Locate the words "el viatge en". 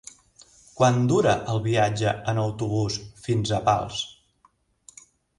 1.51-2.39